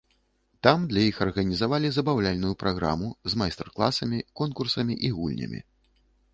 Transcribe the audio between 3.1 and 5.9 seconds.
з майстар-класамі, конкурсамі і гульнямі.